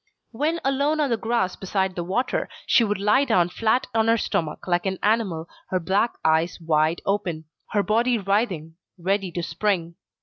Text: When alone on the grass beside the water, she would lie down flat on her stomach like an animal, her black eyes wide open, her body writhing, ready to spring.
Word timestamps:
When 0.31 0.59
alone 0.65 0.99
on 0.99 1.11
the 1.11 1.15
grass 1.17 1.55
beside 1.55 1.93
the 1.93 2.03
water, 2.03 2.49
she 2.65 2.83
would 2.83 2.97
lie 2.97 3.23
down 3.23 3.49
flat 3.49 3.85
on 3.93 4.07
her 4.07 4.17
stomach 4.17 4.65
like 4.67 4.87
an 4.87 4.97
animal, 5.03 5.47
her 5.69 5.79
black 5.79 6.13
eyes 6.25 6.59
wide 6.59 7.03
open, 7.05 7.45
her 7.69 7.83
body 7.83 8.17
writhing, 8.17 8.77
ready 8.97 9.31
to 9.33 9.43
spring. 9.43 9.93